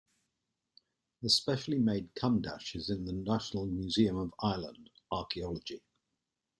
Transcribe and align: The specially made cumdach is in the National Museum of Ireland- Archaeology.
The 1.21 1.29
specially 1.29 1.77
made 1.77 2.15
cumdach 2.15 2.75
is 2.75 2.89
in 2.89 3.05
the 3.05 3.13
National 3.13 3.67
Museum 3.67 4.17
of 4.17 4.33
Ireland- 4.39 4.89
Archaeology. 5.11 5.83